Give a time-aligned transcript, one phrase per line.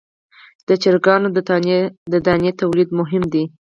[0.67, 1.27] د چرګانو
[2.13, 3.43] د دانې تولید مهم دی